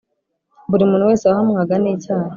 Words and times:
buri 0.69 0.83
muntu 0.89 1.09
wese 1.09 1.23
wahamwaga 1.25 1.75
ni 1.81 1.93
cyaha 2.03 2.29